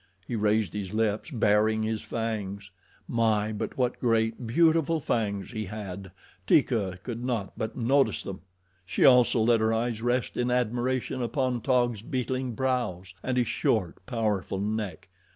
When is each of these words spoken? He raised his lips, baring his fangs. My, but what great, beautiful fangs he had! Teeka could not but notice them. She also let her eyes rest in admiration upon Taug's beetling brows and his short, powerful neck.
He 0.27 0.35
raised 0.35 0.73
his 0.73 0.95
lips, 0.95 1.29
baring 1.29 1.83
his 1.83 2.01
fangs. 2.01 2.71
My, 3.07 3.51
but 3.53 3.77
what 3.77 3.99
great, 3.99 4.47
beautiful 4.47 4.99
fangs 4.99 5.51
he 5.51 5.65
had! 5.65 6.09
Teeka 6.47 6.97
could 7.03 7.23
not 7.23 7.53
but 7.55 7.75
notice 7.77 8.23
them. 8.23 8.41
She 8.83 9.05
also 9.05 9.41
let 9.41 9.59
her 9.59 9.71
eyes 9.71 10.01
rest 10.01 10.37
in 10.37 10.49
admiration 10.49 11.21
upon 11.21 11.61
Taug's 11.61 12.01
beetling 12.01 12.53
brows 12.53 13.13
and 13.21 13.37
his 13.37 13.45
short, 13.45 14.03
powerful 14.07 14.59
neck. 14.59 15.07